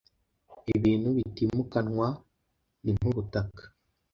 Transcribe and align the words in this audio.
Ibintu 0.75 1.09
bitimukanwa 1.17 2.07
ninkubutaka. 2.83 3.63